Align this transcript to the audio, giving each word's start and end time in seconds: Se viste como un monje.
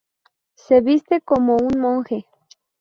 Se 0.55 0.81
viste 0.81 1.21
como 1.21 1.57
un 1.57 1.79
monje. 1.79 2.25